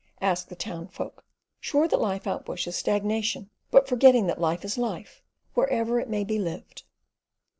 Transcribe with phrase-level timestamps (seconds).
[0.19, 1.23] ask the townsfolk,
[1.59, 5.21] sure that life out bush is stagnation, but forgetting that life is life
[5.53, 6.81] wherever it may be lived.